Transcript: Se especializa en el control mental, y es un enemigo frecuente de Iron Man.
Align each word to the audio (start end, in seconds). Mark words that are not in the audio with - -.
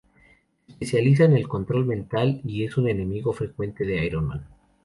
Se 0.65 0.73
especializa 0.73 1.25
en 1.25 1.33
el 1.37 1.47
control 1.47 1.85
mental, 1.85 2.41
y 2.43 2.63
es 2.63 2.75
un 2.75 2.89
enemigo 2.89 3.33
frecuente 3.33 3.85
de 3.85 4.03
Iron 4.03 4.25
Man. 4.25 4.47